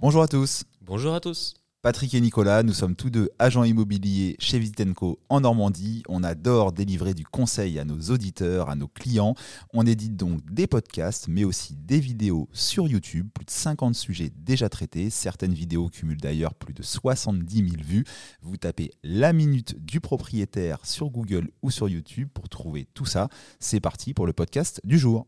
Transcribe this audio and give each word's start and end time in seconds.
Bonjour 0.00 0.22
à 0.22 0.28
tous. 0.28 0.62
Bonjour 0.80 1.12
à 1.12 1.18
tous. 1.18 1.54
Patrick 1.82 2.14
et 2.14 2.20
Nicolas, 2.20 2.62
nous 2.62 2.72
sommes 2.72 2.94
tous 2.94 3.10
deux 3.10 3.30
agents 3.40 3.64
immobiliers 3.64 4.36
chez 4.38 4.60
Vitenco 4.60 5.18
en 5.28 5.40
Normandie. 5.40 6.04
On 6.08 6.22
adore 6.22 6.70
délivrer 6.72 7.14
du 7.14 7.24
conseil 7.24 7.80
à 7.80 7.84
nos 7.84 7.98
auditeurs, 8.12 8.70
à 8.70 8.76
nos 8.76 8.86
clients. 8.86 9.34
On 9.74 9.86
édite 9.86 10.14
donc 10.14 10.40
des 10.52 10.68
podcasts, 10.68 11.26
mais 11.26 11.42
aussi 11.42 11.74
des 11.74 11.98
vidéos 11.98 12.48
sur 12.52 12.86
YouTube. 12.86 13.28
Plus 13.34 13.44
de 13.44 13.50
50 13.50 13.96
sujets 13.96 14.30
déjà 14.36 14.68
traités. 14.68 15.10
Certaines 15.10 15.54
vidéos 15.54 15.88
cumulent 15.88 16.20
d'ailleurs 16.20 16.54
plus 16.54 16.74
de 16.74 16.82
70 16.82 17.56
000 17.56 17.82
vues. 17.82 18.04
Vous 18.40 18.56
tapez 18.56 18.92
la 19.02 19.32
minute 19.32 19.84
du 19.84 20.00
propriétaire 20.00 20.78
sur 20.84 21.10
Google 21.10 21.50
ou 21.62 21.72
sur 21.72 21.88
YouTube 21.88 22.28
pour 22.32 22.48
trouver 22.48 22.86
tout 22.94 23.06
ça. 23.06 23.28
C'est 23.58 23.80
parti 23.80 24.14
pour 24.14 24.26
le 24.26 24.32
podcast 24.32 24.80
du 24.84 24.96
jour. 24.96 25.26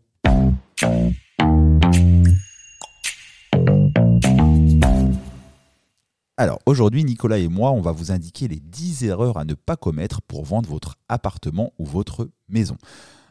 Alors 6.40 6.58
aujourd'hui, 6.64 7.04
Nicolas 7.04 7.36
et 7.36 7.48
moi, 7.48 7.70
on 7.72 7.82
va 7.82 7.92
vous 7.92 8.12
indiquer 8.12 8.48
les 8.48 8.60
10 8.60 9.04
erreurs 9.04 9.36
à 9.36 9.44
ne 9.44 9.52
pas 9.52 9.76
commettre 9.76 10.22
pour 10.22 10.42
vendre 10.42 10.70
votre 10.70 10.96
appartement 11.10 11.74
ou 11.78 11.84
votre 11.84 12.30
maison. 12.48 12.78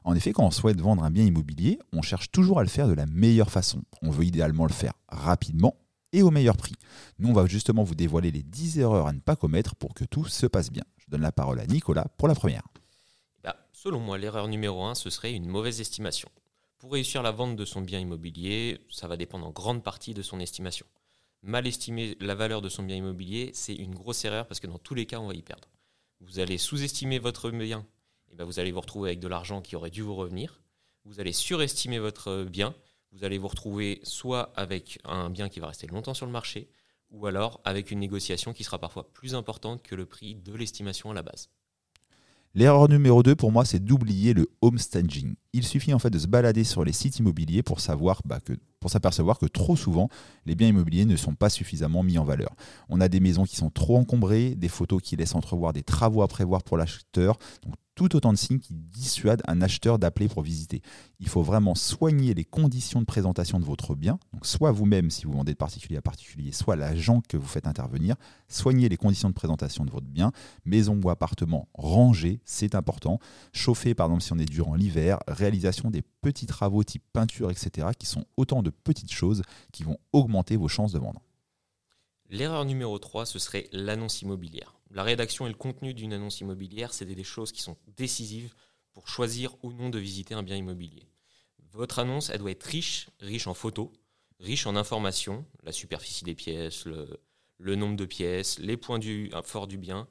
En 0.03 0.13
effet, 0.13 0.31
quand 0.31 0.45
on 0.45 0.51
souhaite 0.51 0.79
vendre 0.79 1.03
un 1.03 1.09
bien 1.09 1.23
immobilier, 1.23 1.79
on 1.91 2.03
cherche 2.03 2.29
toujours 2.29 2.59
à 2.59 2.61
le 2.61 2.69
faire 2.69 2.87
de 2.87 2.93
la 2.93 3.07
meilleure 3.07 3.49
façon. 3.49 3.81
On 4.03 4.11
veut 4.11 4.25
idéalement 4.25 4.67
le 4.67 4.73
faire 4.73 4.93
rapidement 5.07 5.75
et 6.13 6.21
au 6.21 6.29
meilleur 6.29 6.55
prix. 6.55 6.75
Nous, 7.17 7.29
on 7.29 7.33
va 7.33 7.47
justement 7.47 7.83
vous 7.83 7.95
dévoiler 7.95 8.29
les 8.29 8.43
10 8.43 8.77
erreurs 8.77 9.07
à 9.07 9.13
ne 9.13 9.21
pas 9.21 9.35
commettre 9.35 9.73
pour 9.73 9.95
que 9.95 10.05
tout 10.05 10.25
se 10.25 10.45
passe 10.45 10.69
bien. 10.69 10.83
Je 10.99 11.05
donne 11.07 11.21
la 11.21 11.31
parole 11.31 11.59
à 11.59 11.65
Nicolas 11.65 12.05
pour 12.19 12.27
la 12.27 12.35
première. 12.35 12.67
Bah, 13.43 13.55
selon 13.73 13.99
moi, 14.01 14.19
l'erreur 14.19 14.47
numéro 14.47 14.83
1, 14.83 14.93
ce 14.93 15.09
serait 15.09 15.33
une 15.33 15.47
mauvaise 15.47 15.81
estimation. 15.81 16.29
Pour 16.77 16.91
réussir 16.91 17.23
la 17.23 17.31
vente 17.31 17.55
de 17.55 17.65
son 17.65 17.81
bien 17.81 17.97
immobilier, 17.97 18.79
ça 18.91 19.07
va 19.07 19.17
dépendre 19.17 19.47
en 19.47 19.51
grande 19.51 19.81
partie 19.81 20.13
de 20.13 20.21
son 20.21 20.39
estimation 20.39 20.85
mal 21.41 21.67
estimer 21.67 22.17
la 22.20 22.35
valeur 22.35 22.61
de 22.61 22.70
son 22.70 22.84
bien 22.84 22.95
immobilier, 22.95 23.52
c'est 23.53 23.75
une 23.75 23.95
grosse 23.95 24.25
erreur 24.25 24.47
parce 24.47 24.59
que 24.59 24.67
dans 24.67 24.77
tous 24.77 24.95
les 24.95 25.05
cas, 25.05 25.19
on 25.19 25.27
va 25.27 25.33
y 25.33 25.41
perdre. 25.41 25.69
Vous 26.22 26.39
allez 26.39 26.58
sous-estimer 26.58 27.19
votre 27.19 27.50
bien, 27.52 27.86
et 28.31 28.36
ben 28.36 28.44
vous 28.44 28.59
allez 28.59 28.72
vous 28.72 28.81
retrouver 28.81 29.09
avec 29.09 29.19
de 29.19 29.27
l'argent 29.27 29.61
qui 29.61 29.75
aurait 29.75 29.89
dû 29.89 30.02
vous 30.02 30.16
revenir. 30.16 30.61
Vous 31.05 31.19
allez 31.19 31.31
surestimer 31.31 32.00
votre 32.00 32.44
bien, 32.44 32.75
vous 33.11 33.23
allez 33.23 33.38
vous 33.38 33.47
retrouver 33.47 34.00
soit 34.03 34.52
avec 34.55 35.00
un 35.05 35.30
bien 35.30 35.50
qui 35.50 35.59
va 35.59 35.67
rester 35.67 35.88
longtemps 35.88 36.13
sur 36.13 36.25
le 36.25 36.31
marché, 36.31 36.69
ou 37.09 37.25
alors 37.25 37.61
avec 37.63 37.89
une 37.89 38.00
négociation 38.00 38.53
qui 38.53 38.63
sera 38.63 38.78
parfois 38.78 39.11
plus 39.13 39.33
importante 39.33 39.81
que 39.81 39.95
le 39.95 40.06
prix 40.06 40.35
de 40.35 40.53
l'estimation 40.53 41.09
à 41.09 41.13
la 41.13 41.23
base. 41.23 41.50
L'erreur 42.56 42.89
numéro 42.89 43.23
2 43.23 43.35
pour 43.35 43.52
moi, 43.52 43.63
c'est 43.63 43.83
d'oublier 43.83 44.33
le 44.33 44.50
home 44.61 44.80
staging. 44.80 45.35
Il 45.53 45.66
suffit 45.66 45.94
en 45.94 46.00
fait 46.00 46.09
de 46.09 46.19
se 46.19 46.28
balader 46.28 46.63
sur 46.63 46.83
les 46.83 46.94
sites 46.94 47.19
immobiliers 47.19 47.63
pour 47.63 47.80
savoir 47.80 48.22
bah, 48.25 48.39
que 48.39 48.53
pour 48.80 48.91
s'apercevoir 48.91 49.39
que 49.39 49.45
trop 49.45 49.75
souvent, 49.75 50.09
les 50.45 50.55
biens 50.55 50.67
immobiliers 50.67 51.05
ne 51.05 51.16
sont 51.16 51.35
pas 51.35 51.49
suffisamment 51.49 52.03
mis 52.03 52.17
en 52.17 52.23
valeur. 52.23 52.55
On 52.89 53.02
a 53.02 53.08
des 53.08 53.19
maisons 53.19 53.44
qui 53.44 53.55
sont 53.55 53.69
trop 53.69 53.97
encombrées, 53.97 54.55
des 54.55 54.69
photos 54.69 55.02
qui 55.02 55.16
laissent 55.16 55.35
entrevoir 55.35 55.73
des 55.73 55.83
travaux 55.83 56.22
à 56.22 56.27
prévoir 56.27 56.63
pour 56.63 56.77
l'acheteur. 56.77 57.38
Tout 58.00 58.16
autant 58.16 58.31
de 58.31 58.38
signes 58.38 58.59
qui 58.59 58.73
dissuadent 58.73 59.42
un 59.45 59.61
acheteur 59.61 60.00
d'appeler 60.00 60.30
pour 60.30 60.42
visiter. 60.42 60.81
Il 61.19 61.28
faut 61.28 61.42
vraiment 61.42 61.75
soigner 61.75 62.33
les 62.33 62.45
conditions 62.45 63.02
de 63.02 63.06
présentation 63.06 63.59
de 63.59 63.66
votre 63.66 63.94
bien, 63.94 64.19
donc 64.31 64.45
soit 64.45 64.72
vous-même 64.72 65.11
si 65.11 65.25
vous 65.25 65.33
vendez 65.33 65.52
de 65.52 65.58
particulier 65.58 65.97
à 65.97 66.02
particulier, 66.02 66.53
soit 66.53 66.78
l'agent 66.78 67.19
que 67.28 67.36
vous 67.36 67.45
faites 67.45 67.67
intervenir, 67.67 68.16
soigner 68.47 68.88
les 68.88 68.95
conditions 68.95 69.28
de 69.28 69.33
présentation 69.33 69.83
de 69.83 69.91
votre 69.91 70.08
bien, 70.08 70.31
maison 70.64 70.97
ou 71.03 71.09
appartement 71.09 71.67
rangé, 71.73 72.39
c'est 72.45 72.73
important, 72.73 73.19
chauffer 73.52 73.94
par 73.94 74.08
exemple 74.08 74.23
si 74.23 74.31
on 74.31 74.39
est 74.39 74.45
durant 74.45 74.75
l'hiver, 74.75 75.19
réalisation 75.28 75.89
des 75.89 76.02
petits 76.22 76.45
travaux 76.45 76.86
type 76.86 77.03
peinture, 77.11 77.52
etc., 77.52 77.89
qui 78.00 78.06
sont 78.06 78.23
autant 78.38 78.63
de 78.63 78.69
petites 78.69 79.11
choses 79.11 79.41
qui 79.73 79.84
vont 79.84 79.97
augmenter 80.13 80.56
vos 80.56 80.69
chances 80.69 80.94
de 80.94 81.00
vendre. 81.00 81.22
L'erreur 82.30 82.66
numéro 82.66 82.97
3, 82.99 83.25
ce 83.25 83.39
serait 83.39 83.67
l'annonce 83.72 84.22
immobilière 84.22 84.80
la 84.91 85.03
rédaction 85.03 85.45
et 85.45 85.49
le 85.49 85.55
contenu 85.55 85.94
d'une 85.94 86.13
annonce 86.13 86.41
immobilière, 86.41 86.94
c'est 86.94 87.05
des 87.05 87.23
choses 87.23 87.52
qui 87.52 87.61
sont 87.61 87.77
décisives 87.95 88.56
pour 88.94 89.07
choisir 89.07 89.56
ou 89.63 89.72
non 89.72 89.90
de 89.90 90.00
visiter 90.00 90.34
un 90.34 90.44
bien 90.44 90.56
immobilier. 90.56 91.07
Votre 91.72 92.00
annonce, 92.00 92.29
elle 92.29 92.40
doit 92.40 92.51
être 92.51 92.63
riche, 92.63 93.09
riche 93.19 93.47
en 93.47 93.53
photos, 93.53 93.90
riche 94.40 94.66
en 94.66 94.75
informations, 94.75 95.45
la 95.63 95.72
superficie 95.72 96.23
des 96.23 96.34
pièces, 96.34 96.85
le, 96.85 97.75
nombre 97.75 97.95
de 97.95 98.06
pièces, 98.06 98.57
les 98.57 98.78
points 98.78 99.00
du, 99.00 99.31
forts 99.44 99.67
du 99.67 99.78
bien, 99.78 100.07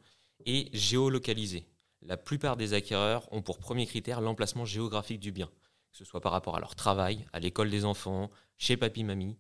et 0.47 0.69
géolocalisée. 0.73 1.67
La 2.03 2.17
plupart 2.17 2.56
des 2.56 2.75
acquéreurs 2.75 3.27
ont 3.33 3.43
pour 3.43 3.59
premier 3.59 3.87
critère 3.87 4.21
l'emplacement 4.21 4.65
géographique 4.65 5.19
du 5.19 5.33
bien, 5.33 5.50
que 5.91 5.97
ce 5.97 6.05
soit 6.05 6.21
par 6.21 6.31
rapport 6.31 6.55
à 6.55 6.61
leur 6.61 6.77
travail, 6.77 7.27
à 7.33 7.41
l'école 7.41 7.71
des 7.71 7.85
enfants, 7.85 8.31
chez 8.56 8.77
papy-mamie, 8.77 9.37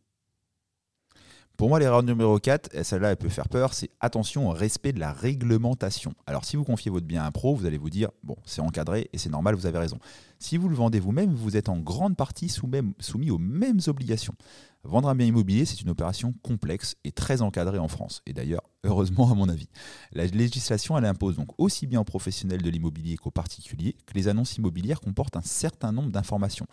pour 1.58 1.68
moi, 1.68 1.80
l'erreur 1.80 2.04
numéro 2.04 2.38
4, 2.38 2.72
et 2.72 2.84
celle-là, 2.84 3.10
elle 3.10 3.16
peut 3.16 3.28
faire 3.28 3.48
peur, 3.48 3.74
c'est 3.74 3.90
attention 3.98 4.48
au 4.48 4.52
respect 4.52 4.92
de 4.92 5.00
la 5.00 5.12
réglementation. 5.12 6.14
Alors, 6.24 6.44
si 6.44 6.56
vous 6.56 6.62
confiez 6.62 6.88
votre 6.88 7.04
bien 7.04 7.24
à 7.24 7.26
un 7.26 7.32
pro, 7.32 7.56
vous 7.56 7.66
allez 7.66 7.78
vous 7.78 7.90
dire, 7.90 8.10
bon, 8.22 8.36
c'est 8.44 8.60
encadré 8.60 9.10
et 9.12 9.18
c'est 9.18 9.28
normal, 9.28 9.56
vous 9.56 9.66
avez 9.66 9.78
raison. 9.78 9.98
Si 10.38 10.56
vous 10.56 10.68
le 10.68 10.76
vendez 10.76 11.00
vous-même, 11.00 11.34
vous 11.34 11.56
êtes 11.56 11.68
en 11.68 11.78
grande 11.78 12.16
partie 12.16 12.48
soumis 12.48 13.30
aux 13.32 13.38
mêmes 13.38 13.80
obligations. 13.88 14.36
Vendre 14.84 15.08
un 15.08 15.16
bien 15.16 15.26
immobilier, 15.26 15.64
c'est 15.64 15.80
une 15.80 15.90
opération 15.90 16.32
complexe 16.44 16.94
et 17.02 17.10
très 17.10 17.42
encadrée 17.42 17.78
en 17.78 17.88
France. 17.88 18.22
Et 18.26 18.32
d'ailleurs, 18.32 18.62
heureusement 18.84 19.28
à 19.28 19.34
mon 19.34 19.48
avis. 19.48 19.68
La 20.12 20.26
législation, 20.26 20.96
elle 20.96 21.06
impose 21.06 21.34
donc 21.34 21.48
aussi 21.58 21.88
bien 21.88 22.00
aux 22.00 22.04
professionnels 22.04 22.62
de 22.62 22.70
l'immobilier 22.70 23.16
qu'aux 23.16 23.32
particuliers 23.32 23.96
que 24.06 24.14
les 24.14 24.28
annonces 24.28 24.56
immobilières 24.58 25.00
comportent 25.00 25.36
un 25.36 25.42
certain 25.42 25.90
nombre 25.90 26.12
d'informations 26.12 26.66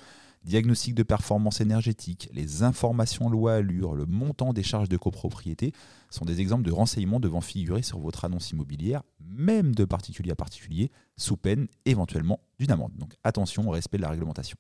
diagnostic 0.45 0.93
de 0.93 1.03
performance 1.03 1.59
énergétique, 1.59 2.29
les 2.31 2.63
informations 2.63 3.29
loi 3.29 3.55
Allure, 3.55 3.95
le 3.95 4.05
montant 4.05 4.53
des 4.53 4.63
charges 4.63 4.89
de 4.89 4.95
copropriété 4.95 5.73
sont 6.09 6.23
des 6.23 6.39
exemples 6.39 6.63
de 6.63 6.71
renseignements 6.71 7.19
devant 7.19 7.41
figurer 7.41 7.81
sur 7.81 7.99
votre 7.99 8.23
annonce 8.23 8.51
immobilière, 8.51 9.01
même 9.19 9.73
de 9.73 9.83
particulier 9.83 10.31
à 10.31 10.35
particulier, 10.35 10.91
sous 11.17 11.35
peine 11.35 11.67
éventuellement 11.85 12.39
d'une 12.59 12.71
amende. 12.71 12.93
Donc 12.95 13.15
attention 13.23 13.67
au 13.67 13.71
respect 13.71 13.97
de 13.97 14.03
la 14.03 14.09
réglementation. 14.09 14.57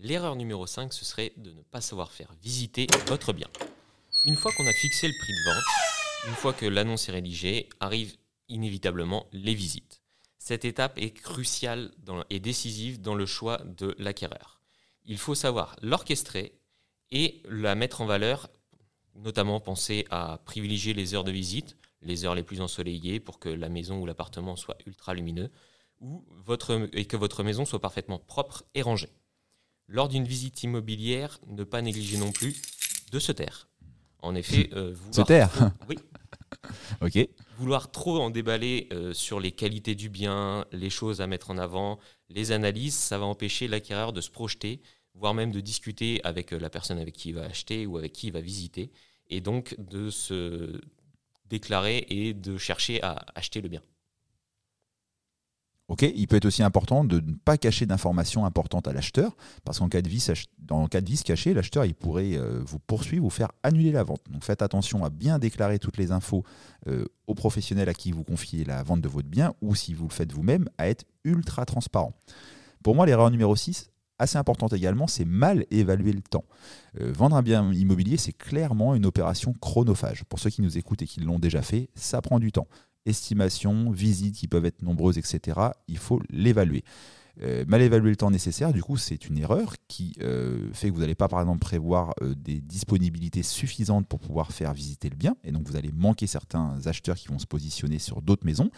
L'erreur 0.00 0.34
numéro 0.34 0.66
5, 0.66 0.92
ce 0.92 1.04
serait 1.04 1.32
de 1.36 1.52
ne 1.52 1.62
pas 1.62 1.80
savoir 1.80 2.10
faire 2.10 2.34
visiter 2.42 2.88
votre 3.06 3.32
bien. 3.32 3.48
Une 4.24 4.34
fois 4.34 4.50
qu'on 4.56 4.66
a 4.66 4.72
fixé 4.72 5.06
le 5.06 5.14
prix 5.18 5.32
de 5.32 5.50
vente, 5.50 6.28
une 6.28 6.34
fois 6.34 6.52
que 6.52 6.66
l'annonce 6.66 7.08
est 7.08 7.12
rédigée, 7.12 7.68
arrivent 7.80 8.16
inévitablement 8.48 9.26
les 9.32 9.54
visites. 9.54 10.02
Cette 10.40 10.64
étape 10.64 10.96
est 10.96 11.10
cruciale 11.10 11.92
et 12.30 12.40
décisive 12.40 13.02
dans 13.02 13.14
le 13.14 13.26
choix 13.26 13.60
de 13.76 13.94
l'acquéreur. 13.98 14.58
Il 15.04 15.18
faut 15.18 15.34
savoir 15.34 15.76
l'orchestrer 15.82 16.58
et 17.12 17.42
la 17.44 17.74
mettre 17.74 18.00
en 18.00 18.06
valeur, 18.06 18.48
notamment 19.14 19.60
penser 19.60 20.06
à 20.08 20.40
privilégier 20.46 20.94
les 20.94 21.14
heures 21.14 21.24
de 21.24 21.30
visite, 21.30 21.76
les 22.00 22.24
heures 22.24 22.34
les 22.34 22.42
plus 22.42 22.62
ensoleillées 22.62 23.20
pour 23.20 23.38
que 23.38 23.50
la 23.50 23.68
maison 23.68 24.00
ou 24.00 24.06
l'appartement 24.06 24.56
soit 24.56 24.78
ultra 24.86 25.12
lumineux, 25.12 25.50
ou 26.00 26.24
votre, 26.30 26.88
et 26.94 27.04
que 27.04 27.18
votre 27.18 27.42
maison 27.42 27.66
soit 27.66 27.80
parfaitement 27.80 28.18
propre 28.18 28.64
et 28.74 28.80
rangée. 28.80 29.12
Lors 29.88 30.08
d'une 30.08 30.24
visite 30.24 30.62
immobilière, 30.62 31.38
ne 31.48 31.64
pas 31.64 31.82
négliger 31.82 32.16
non 32.16 32.32
plus 32.32 32.56
de 33.12 33.18
se 33.18 33.30
taire. 33.30 33.68
En 34.20 34.34
effet, 34.34 34.70
euh, 34.72 34.96
se 35.12 35.20
taire. 35.20 35.50
Oui. 35.86 35.98
vouloir 37.58 37.90
trop 37.90 38.18
en 38.20 38.30
déballer 38.30 38.88
euh, 38.92 39.12
sur 39.12 39.40
les 39.40 39.52
qualités 39.52 39.94
du 39.94 40.08
bien, 40.08 40.64
les 40.72 40.90
choses 40.90 41.20
à 41.20 41.26
mettre 41.26 41.50
en 41.50 41.58
avant, 41.58 41.98
les 42.28 42.52
analyses, 42.52 42.94
ça 42.94 43.18
va 43.18 43.26
empêcher 43.26 43.68
l'acquéreur 43.68 44.12
de 44.12 44.20
se 44.20 44.30
projeter, 44.30 44.80
voire 45.14 45.34
même 45.34 45.52
de 45.52 45.60
discuter 45.60 46.20
avec 46.24 46.52
euh, 46.52 46.58
la 46.58 46.70
personne 46.70 46.98
avec 46.98 47.14
qui 47.14 47.30
il 47.30 47.34
va 47.34 47.44
acheter 47.44 47.86
ou 47.86 47.98
avec 47.98 48.12
qui 48.12 48.28
il 48.28 48.32
va 48.32 48.40
visiter, 48.40 48.90
et 49.28 49.40
donc 49.40 49.74
de 49.78 50.10
se 50.10 50.80
déclarer 51.46 52.06
et 52.08 52.34
de 52.34 52.56
chercher 52.58 53.02
à 53.02 53.24
acheter 53.34 53.60
le 53.60 53.68
bien 53.68 53.82
il 56.00 56.26
peut 56.28 56.36
être 56.36 56.44
aussi 56.44 56.62
important 56.62 57.04
de 57.04 57.20
ne 57.20 57.34
pas 57.34 57.58
cacher 57.58 57.86
d'informations 57.86 58.44
importantes 58.44 58.86
à 58.86 58.92
l'acheteur, 58.92 59.36
parce 59.64 59.78
qu'en 59.78 59.88
cas 59.88 60.02
de 60.02 60.08
vice, 60.08 60.30
dans 60.58 60.86
cas 60.86 61.00
de 61.00 61.06
vice 61.06 61.22
caché, 61.22 61.52
l'acheteur 61.52 61.84
pourrait 61.98 62.36
euh, 62.36 62.62
vous 62.64 62.78
poursuivre 62.78 63.24
ou 63.24 63.30
faire 63.30 63.50
annuler 63.62 63.92
la 63.92 64.04
vente. 64.04 64.22
Donc 64.30 64.44
faites 64.44 64.62
attention 64.62 65.04
à 65.04 65.10
bien 65.10 65.38
déclarer 65.38 65.78
toutes 65.78 65.96
les 65.96 66.12
infos 66.12 66.44
euh, 66.86 67.06
aux 67.26 67.34
professionnels 67.34 67.88
à 67.88 67.94
qui 67.94 68.12
vous 68.12 68.24
confiez 68.24 68.64
la 68.64 68.82
vente 68.82 69.00
de 69.00 69.08
votre 69.08 69.28
bien, 69.28 69.54
ou 69.62 69.74
si 69.74 69.94
vous 69.94 70.06
le 70.06 70.12
faites 70.12 70.32
vous-même, 70.32 70.68
à 70.78 70.88
être 70.88 71.04
ultra 71.24 71.66
transparent. 71.66 72.12
Pour 72.82 72.94
moi, 72.94 73.04
l'erreur 73.04 73.30
numéro 73.30 73.56
6, 73.56 73.90
assez 74.18 74.38
importante 74.38 74.72
également, 74.72 75.06
c'est 75.06 75.24
mal 75.24 75.66
évaluer 75.70 76.12
le 76.12 76.22
temps. 76.22 76.44
Euh, 77.00 77.12
vendre 77.12 77.36
un 77.36 77.42
bien 77.42 77.72
immobilier, 77.72 78.16
c'est 78.16 78.32
clairement 78.32 78.94
une 78.94 79.06
opération 79.06 79.54
chronophage. 79.60 80.24
Pour 80.24 80.38
ceux 80.38 80.50
qui 80.50 80.62
nous 80.62 80.78
écoutent 80.78 81.02
et 81.02 81.06
qui 81.06 81.20
l'ont 81.20 81.38
déjà 81.38 81.62
fait, 81.62 81.88
ça 81.94 82.22
prend 82.22 82.38
du 82.38 82.52
temps 82.52 82.68
estimation, 83.06 83.90
visites 83.90 84.36
qui 84.36 84.48
peuvent 84.48 84.66
être 84.66 84.82
nombreuses, 84.82 85.18
etc. 85.18 85.60
Il 85.88 85.98
faut 85.98 86.20
l'évaluer. 86.30 86.84
Euh, 87.42 87.64
mal 87.66 87.80
évaluer 87.80 88.10
le 88.10 88.16
temps 88.16 88.30
nécessaire, 88.30 88.72
du 88.72 88.82
coup, 88.82 88.96
c'est 88.96 89.26
une 89.26 89.38
erreur 89.38 89.74
qui 89.88 90.12
euh, 90.20 90.68
fait 90.72 90.88
que 90.88 90.94
vous 90.94 91.00
n'allez 91.00 91.14
pas, 91.14 91.28
par 91.28 91.40
exemple, 91.40 91.60
prévoir 91.60 92.12
euh, 92.22 92.34
des 92.34 92.60
disponibilités 92.60 93.42
suffisantes 93.42 94.06
pour 94.06 94.20
pouvoir 94.20 94.52
faire 94.52 94.74
visiter 94.74 95.08
le 95.08 95.16
bien, 95.16 95.36
et 95.44 95.52
donc 95.52 95.66
vous 95.66 95.76
allez 95.76 95.92
manquer 95.92 96.26
certains 96.26 96.78
acheteurs 96.84 97.16
qui 97.16 97.28
vont 97.28 97.38
se 97.38 97.46
positionner 97.46 97.98
sur 97.98 98.20
d'autres 98.20 98.44
maisons. 98.44 98.70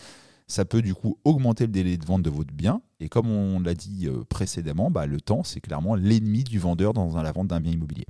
Ça 0.47 0.65
peut 0.65 0.83
du 0.83 0.95
coup 0.95 1.19
augmenter 1.25 1.67
le 1.67 1.73
délai 1.73 1.97
de 1.97 2.05
vente 2.05 2.23
de 2.23 2.31
votre 2.31 2.53
bien, 2.53 2.83
et 3.01 3.09
comme 3.09 3.31
on 3.31 3.59
l'a 3.59 3.75
dit 3.75 4.09
précédemment, 4.29 4.91
bah, 4.91 5.07
le 5.07 5.21
temps, 5.21 5.43
c'est 5.43 5.61
clairement 5.61 5.95
l'ennemi 5.95 6.45
du 6.45 6.59
vendeur 6.59 6.93
dans 6.93 7.21
la 7.21 7.33
vente 7.33 7.49
d'un 7.49 7.61
bien 7.61 7.73
immobilier. 7.73 8.07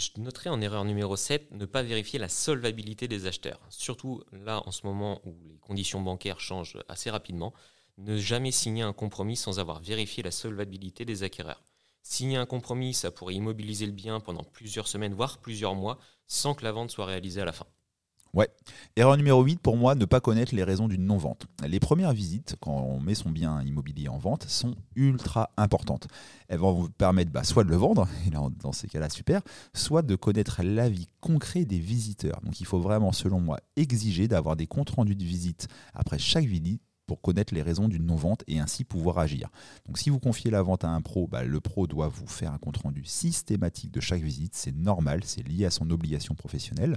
Je 0.00 0.18
noterai 0.18 0.48
en 0.48 0.62
erreur 0.62 0.86
numéro 0.86 1.14
7 1.14 1.50
ne 1.50 1.66
pas 1.66 1.82
vérifier 1.82 2.18
la 2.18 2.30
solvabilité 2.30 3.06
des 3.06 3.26
acheteurs. 3.26 3.60
Surtout 3.68 4.22
là, 4.32 4.62
en 4.64 4.70
ce 4.70 4.86
moment 4.86 5.20
où 5.26 5.36
les 5.44 5.58
conditions 5.58 6.00
bancaires 6.00 6.40
changent 6.40 6.78
assez 6.88 7.10
rapidement, 7.10 7.52
ne 7.98 8.16
jamais 8.16 8.50
signer 8.50 8.82
un 8.82 8.94
compromis 8.94 9.36
sans 9.36 9.60
avoir 9.60 9.80
vérifié 9.80 10.22
la 10.22 10.30
solvabilité 10.30 11.04
des 11.04 11.22
acquéreurs. 11.22 11.62
Signer 12.02 12.38
un 12.38 12.46
compromis, 12.46 12.94
ça 12.94 13.10
pourrait 13.10 13.34
immobiliser 13.34 13.84
le 13.84 13.92
bien 13.92 14.20
pendant 14.20 14.42
plusieurs 14.42 14.88
semaines, 14.88 15.12
voire 15.12 15.36
plusieurs 15.36 15.74
mois, 15.74 15.98
sans 16.26 16.54
que 16.54 16.64
la 16.64 16.72
vente 16.72 16.90
soit 16.90 17.04
réalisée 17.04 17.42
à 17.42 17.44
la 17.44 17.52
fin. 17.52 17.66
Ouais. 18.32 18.48
Erreur 18.94 19.16
numéro 19.16 19.42
8, 19.42 19.60
pour 19.60 19.76
moi, 19.76 19.94
ne 19.94 20.04
pas 20.04 20.20
connaître 20.20 20.54
les 20.54 20.62
raisons 20.62 20.86
d'une 20.86 21.04
non-vente. 21.04 21.46
Les 21.66 21.80
premières 21.80 22.12
visites, 22.12 22.56
quand 22.60 22.72
on 22.72 23.00
met 23.00 23.14
son 23.16 23.30
bien 23.30 23.60
immobilier 23.62 24.08
en 24.08 24.18
vente, 24.18 24.44
sont 24.44 24.76
ultra 24.94 25.50
importantes. 25.56 26.06
Elles 26.48 26.58
vont 26.58 26.72
vous 26.72 26.88
permettre 26.88 27.32
bah, 27.32 27.42
soit 27.42 27.64
de 27.64 27.70
le 27.70 27.76
vendre, 27.76 28.08
et 28.26 28.30
dans 28.30 28.72
ces 28.72 28.86
cas-là, 28.86 29.10
super, 29.10 29.42
soit 29.74 30.02
de 30.02 30.14
connaître 30.14 30.62
l'avis 30.62 31.08
concret 31.20 31.64
des 31.64 31.80
visiteurs. 31.80 32.40
Donc 32.42 32.60
il 32.60 32.66
faut 32.66 32.80
vraiment, 32.80 33.12
selon 33.12 33.40
moi, 33.40 33.58
exiger 33.76 34.28
d'avoir 34.28 34.54
des 34.54 34.66
comptes 34.66 34.90
rendus 34.90 35.16
de 35.16 35.24
visite 35.24 35.66
après 35.94 36.18
chaque 36.18 36.44
visite 36.44 36.80
pour 37.10 37.20
connaître 37.20 37.52
les 37.52 37.62
raisons 37.62 37.88
d'une 37.88 38.06
non-vente 38.06 38.44
et 38.46 38.60
ainsi 38.60 38.84
pouvoir 38.84 39.18
agir. 39.18 39.48
Donc 39.86 39.98
si 39.98 40.10
vous 40.10 40.20
confiez 40.20 40.48
la 40.48 40.62
vente 40.62 40.84
à 40.84 40.90
un 40.90 41.00
pro, 41.00 41.26
bah, 41.26 41.42
le 41.42 41.60
pro 41.60 41.88
doit 41.88 42.06
vous 42.06 42.28
faire 42.28 42.52
un 42.52 42.58
compte-rendu 42.58 43.04
systématique 43.04 43.90
de 43.90 43.98
chaque 43.98 44.22
visite, 44.22 44.54
c'est 44.54 44.70
normal, 44.70 45.22
c'est 45.24 45.42
lié 45.42 45.64
à 45.64 45.70
son 45.70 45.90
obligation 45.90 46.36
professionnelle. 46.36 46.96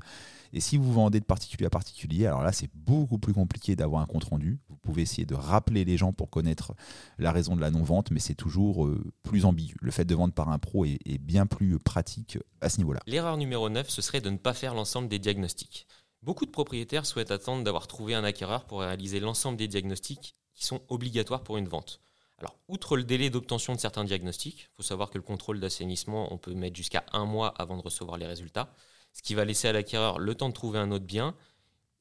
Et 0.56 0.60
si 0.60 0.78
vous 0.78 0.94
vendez 0.94 1.20
de 1.20 1.26
particulier 1.26 1.66
à 1.66 1.72
particulier, 1.72 2.28
alors 2.28 2.44
là 2.44 2.52
c'est 2.52 2.70
beaucoup 2.76 3.18
plus 3.18 3.34
compliqué 3.34 3.76
d'avoir 3.76 4.04
un 4.04 4.06
compte-rendu. 4.06 4.60
Vous 4.70 4.76
pouvez 4.76 5.02
essayer 5.02 5.26
de 5.26 5.34
rappeler 5.34 5.84
les 5.84 5.98
gens 5.98 6.14
pour 6.14 6.30
connaître 6.30 6.76
la 7.18 7.32
raison 7.32 7.56
de 7.56 7.62
la 7.62 7.72
non-vente, 7.72 8.12
mais 8.12 8.20
c'est 8.20 8.36
toujours 8.36 8.86
euh, 8.86 9.12
plus 9.24 9.46
ambigu. 9.46 9.74
Le 9.82 9.90
fait 9.90 10.06
de 10.06 10.14
vendre 10.14 10.36
par 10.36 10.50
un 10.50 10.60
pro 10.60 10.86
est, 10.86 11.00
est 11.08 11.18
bien 11.18 11.48
plus 11.48 11.80
pratique 11.80 12.38
à 12.62 12.70
ce 12.70 12.78
niveau-là. 12.78 13.00
L'erreur 13.08 13.38
numéro 13.38 13.68
9, 13.68 13.90
ce 13.90 14.04
serait 14.04 14.22
de 14.22 14.30
ne 14.30 14.38
pas 14.38 14.54
faire 14.54 14.76
l'ensemble 14.76 15.08
des 15.08 15.18
diagnostics. 15.18 15.88
Beaucoup 16.24 16.46
de 16.46 16.52
propriétaires 16.52 17.06
souhaitent 17.06 17.32
attendre 17.32 17.66
d'avoir 17.66 17.86
trouvé 17.86 18.14
un 18.14 18.24
acquéreur 18.24 18.64
pour 18.64 18.80
réaliser 18.80 19.20
l'ensemble 19.20 19.58
des 19.58 19.68
diagnostics 19.68 20.36
qui 20.54 20.66
sont 20.66 20.82
obligatoires 20.88 21.44
pour 21.44 21.58
une 21.58 21.68
vente. 21.68 22.00
Alors, 22.38 22.58
outre 22.70 22.96
le 22.96 23.04
délai 23.04 23.30
d'obtention 23.30 23.76
de 23.76 23.80
certains 23.80 24.06
diagnostics, 24.06 24.62
il 24.62 24.76
faut 24.78 24.84
savoir 24.84 25.10
que 25.10 25.18
le 25.18 25.24
contrôle 25.24 25.60
d'assainissement, 25.60 26.34
on 26.34 26.38
peut 26.38 26.54
mettre 26.54 26.78
jusqu'à 26.78 27.04
un 27.12 27.26
mois 27.26 27.50
avant 27.58 27.76
de 27.76 27.82
recevoir 27.82 28.18
les 28.18 28.26
résultats, 28.26 28.74
ce 29.12 29.22
qui 29.22 29.36
va 29.36 29.44
laisser 29.44 29.68
à 29.68 29.74
l'acquéreur 29.74 30.18
le 30.18 30.34
temps 30.34 30.48
de 30.48 30.54
trouver 30.54 30.80
un 30.80 30.92
autre 30.92 31.04
bien. 31.04 31.36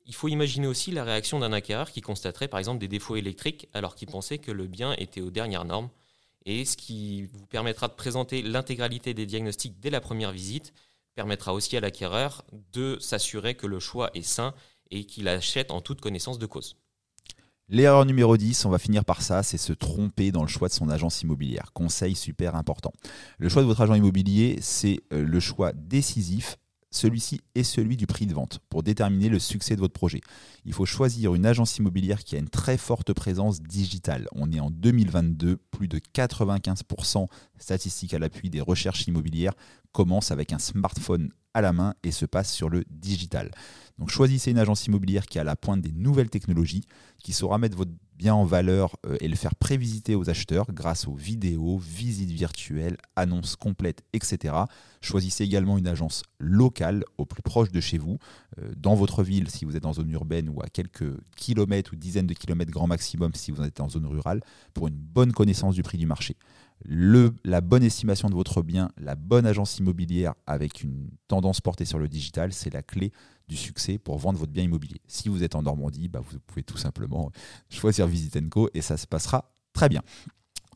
Il 0.06 0.14
faut 0.14 0.28
imaginer 0.28 0.68
aussi 0.68 0.92
la 0.92 1.02
réaction 1.02 1.40
d'un 1.40 1.52
acquéreur 1.52 1.90
qui 1.90 2.00
constaterait 2.00 2.46
par 2.46 2.60
exemple 2.60 2.78
des 2.78 2.88
défauts 2.88 3.16
électriques 3.16 3.68
alors 3.72 3.96
qu'il 3.96 4.06
pensait 4.06 4.38
que 4.38 4.52
le 4.52 4.68
bien 4.68 4.94
était 4.98 5.20
aux 5.20 5.32
dernières 5.32 5.64
normes, 5.64 5.90
et 6.46 6.64
ce 6.64 6.76
qui 6.76 7.24
vous 7.24 7.46
permettra 7.46 7.88
de 7.88 7.94
présenter 7.94 8.40
l'intégralité 8.42 9.14
des 9.14 9.26
diagnostics 9.26 9.80
dès 9.80 9.90
la 9.90 10.00
première 10.00 10.30
visite 10.30 10.72
permettra 11.14 11.54
aussi 11.54 11.76
à 11.76 11.80
l'acquéreur 11.80 12.44
de 12.72 12.98
s'assurer 13.00 13.54
que 13.54 13.66
le 13.66 13.78
choix 13.78 14.10
est 14.14 14.22
sain 14.22 14.54
et 14.90 15.04
qu'il 15.04 15.28
achète 15.28 15.70
en 15.70 15.80
toute 15.80 16.00
connaissance 16.00 16.38
de 16.38 16.46
cause. 16.46 16.76
L'erreur 17.68 18.04
numéro 18.04 18.36
10, 18.36 18.66
on 18.66 18.70
va 18.70 18.78
finir 18.78 19.04
par 19.04 19.22
ça, 19.22 19.42
c'est 19.42 19.56
se 19.56 19.72
tromper 19.72 20.30
dans 20.30 20.42
le 20.42 20.48
choix 20.48 20.68
de 20.68 20.74
son 20.74 20.90
agence 20.90 21.22
immobilière. 21.22 21.72
Conseil 21.72 22.14
super 22.14 22.54
important. 22.54 22.92
Le 23.38 23.48
choix 23.48 23.62
de 23.62 23.66
votre 23.66 23.80
agent 23.80 23.94
immobilier, 23.94 24.58
c'est 24.60 25.00
euh, 25.12 25.24
le 25.24 25.40
choix 25.40 25.72
décisif 25.72 26.58
celui-ci 26.92 27.40
est 27.54 27.62
celui 27.62 27.96
du 27.96 28.06
prix 28.06 28.26
de 28.26 28.34
vente 28.34 28.60
pour 28.68 28.82
déterminer 28.82 29.30
le 29.30 29.38
succès 29.38 29.74
de 29.74 29.80
votre 29.80 29.94
projet. 29.94 30.20
Il 30.66 30.74
faut 30.74 30.84
choisir 30.84 31.34
une 31.34 31.46
agence 31.46 31.78
immobilière 31.78 32.22
qui 32.22 32.36
a 32.36 32.38
une 32.38 32.50
très 32.50 32.76
forte 32.76 33.14
présence 33.14 33.62
digitale. 33.62 34.28
On 34.32 34.52
est 34.52 34.60
en 34.60 34.70
2022, 34.70 35.56
plus 35.56 35.88
de 35.88 35.98
95% 35.98 37.28
statistiques 37.58 38.12
à 38.12 38.18
l'appui 38.18 38.50
des 38.50 38.60
recherches 38.60 39.06
immobilières 39.06 39.54
commencent 39.92 40.30
avec 40.30 40.52
un 40.52 40.58
smartphone 40.58 41.30
à 41.54 41.60
la 41.60 41.72
main 41.72 41.94
et 42.02 42.10
se 42.10 42.26
passent 42.26 42.52
sur 42.52 42.68
le 42.68 42.84
digital. 42.90 43.50
Donc 43.98 44.10
choisissez 44.10 44.50
une 44.50 44.58
agence 44.58 44.86
immobilière 44.86 45.26
qui 45.26 45.38
a 45.38 45.44
la 45.44 45.54
pointe 45.54 45.82
des 45.82 45.92
nouvelles 45.92 46.30
technologies, 46.30 46.84
qui 47.22 47.32
saura 47.32 47.58
mettre 47.58 47.76
votre 47.76 47.92
bien 48.16 48.34
en 48.34 48.44
valeur 48.44 48.96
euh, 49.06 49.16
et 49.20 49.28
le 49.28 49.36
faire 49.36 49.54
prévisiter 49.54 50.14
aux 50.14 50.30
acheteurs 50.30 50.72
grâce 50.72 51.08
aux 51.08 51.14
vidéos, 51.14 51.78
visites 51.78 52.30
virtuelles, 52.30 52.96
annonces 53.16 53.56
complètes, 53.56 54.02
etc. 54.12 54.54
Choisissez 55.00 55.44
également 55.44 55.76
une 55.76 55.88
agence 55.88 56.22
locale 56.38 57.04
au 57.18 57.26
plus 57.26 57.42
proche 57.42 57.70
de 57.70 57.80
chez 57.80 57.98
vous, 57.98 58.18
euh, 58.58 58.72
dans 58.76 58.94
votre 58.94 59.22
ville 59.22 59.50
si 59.50 59.64
vous 59.64 59.76
êtes 59.76 59.86
en 59.86 59.92
zone 59.92 60.10
urbaine 60.10 60.48
ou 60.48 60.62
à 60.62 60.68
quelques 60.68 61.12
kilomètres 61.36 61.92
ou 61.92 61.96
dizaines 61.96 62.26
de 62.26 62.34
kilomètres 62.34 62.70
grand 62.70 62.86
maximum 62.86 63.32
si 63.34 63.50
vous 63.50 63.62
êtes 63.62 63.80
en 63.80 63.88
zone 63.88 64.06
rurale, 64.06 64.40
pour 64.72 64.88
une 64.88 64.94
bonne 64.94 65.32
connaissance 65.32 65.74
du 65.74 65.82
prix 65.82 65.98
du 65.98 66.06
marché. 66.06 66.36
La 66.84 67.60
bonne 67.60 67.82
estimation 67.82 68.28
de 68.28 68.34
votre 68.34 68.62
bien, 68.62 68.90
la 68.98 69.14
bonne 69.14 69.46
agence 69.46 69.78
immobilière 69.78 70.34
avec 70.46 70.82
une 70.82 71.10
tendance 71.28 71.60
portée 71.60 71.84
sur 71.84 71.98
le 71.98 72.08
digital, 72.08 72.52
c'est 72.52 72.72
la 72.72 72.82
clé 72.82 73.12
du 73.48 73.56
succès 73.56 73.98
pour 73.98 74.18
vendre 74.18 74.38
votre 74.38 74.52
bien 74.52 74.64
immobilier. 74.64 75.00
Si 75.06 75.28
vous 75.28 75.42
êtes 75.42 75.54
en 75.54 75.62
Normandie, 75.62 76.08
bah, 76.08 76.20
vous 76.20 76.38
pouvez 76.40 76.62
tout 76.62 76.78
simplement 76.78 77.30
choisir 77.68 78.06
Visitenco 78.06 78.68
et 78.74 78.80
ça 78.80 78.96
se 78.96 79.06
passera 79.06 79.54
très 79.72 79.88
bien. 79.88 80.02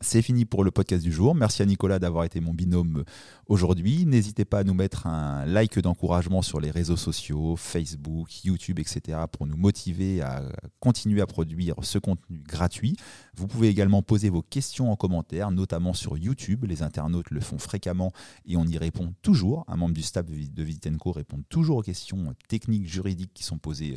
C'est 0.01 0.21
fini 0.21 0.45
pour 0.45 0.63
le 0.63 0.69
podcast 0.69 1.03
du 1.03 1.11
jour. 1.11 1.33
Merci 1.33 1.63
à 1.63 1.65
Nicolas 1.65 1.97
d'avoir 1.97 2.23
été 2.23 2.39
mon 2.39 2.53
binôme 2.53 3.03
aujourd'hui. 3.47 4.05
N'hésitez 4.05 4.45
pas 4.45 4.59
à 4.59 4.63
nous 4.63 4.75
mettre 4.75 5.07
un 5.07 5.43
like 5.47 5.79
d'encouragement 5.79 6.43
sur 6.43 6.59
les 6.59 6.69
réseaux 6.69 6.95
sociaux, 6.95 7.55
Facebook, 7.55 8.45
YouTube, 8.45 8.77
etc. 8.77 9.17
pour 9.31 9.47
nous 9.47 9.57
motiver 9.57 10.21
à 10.21 10.43
continuer 10.79 11.21
à 11.21 11.25
produire 11.25 11.75
ce 11.81 11.97
contenu 11.97 12.43
gratuit. 12.47 12.95
Vous 13.35 13.47
pouvez 13.47 13.69
également 13.69 14.03
poser 14.03 14.29
vos 14.29 14.43
questions 14.43 14.91
en 14.91 14.95
commentaire, 14.95 15.49
notamment 15.49 15.93
sur 15.93 16.15
YouTube. 16.15 16.65
Les 16.65 16.83
internautes 16.83 17.31
le 17.31 17.39
font 17.39 17.57
fréquemment 17.57 18.11
et 18.45 18.55
on 18.55 18.65
y 18.65 18.77
répond 18.77 19.15
toujours. 19.23 19.65
Un 19.67 19.77
membre 19.77 19.95
du 19.95 20.03
staff 20.03 20.27
de 20.27 20.63
Visitenco 20.63 21.11
répond 21.11 21.41
toujours 21.49 21.77
aux 21.77 21.83
questions 21.83 22.35
techniques, 22.47 22.87
juridiques 22.87 23.33
qui 23.33 23.43
sont 23.43 23.57
posées 23.57 23.95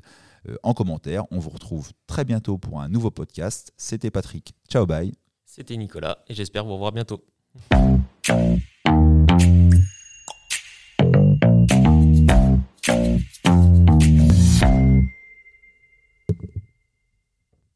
euh, 0.49 0.57
en 0.63 0.73
commentaire. 0.73 1.25
On 1.31 1.41
vous 1.41 1.51
retrouve 1.51 1.91
très 2.07 2.25
bientôt 2.25 2.57
pour 2.57 2.81
un 2.81 2.89
nouveau 2.89 3.11
podcast. 3.11 3.73
C'était 3.77 4.11
Patrick. 4.11 4.55
Ciao, 4.71 4.87
bye. 4.87 5.20
C'était 5.53 5.77
Nicolas 5.77 6.19
et 6.29 6.35
j'espère 6.35 6.65
vous 6.65 6.75
revoir 6.75 6.93
bientôt. 6.93 7.25